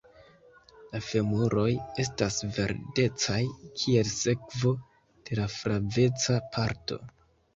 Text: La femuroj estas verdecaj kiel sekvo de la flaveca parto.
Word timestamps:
La 0.93 0.99
femuroj 1.07 1.65
estas 2.03 2.37
verdecaj 2.55 3.37
kiel 3.81 4.09
sekvo 4.13 4.71
de 5.29 5.39
la 5.41 5.47
flaveca 5.59 6.39
parto. 6.57 6.99